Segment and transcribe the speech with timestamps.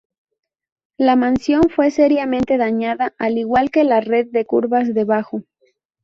[0.97, 5.43] La mansión fue seriamente dañada, al igual que la red de cuevas debajo.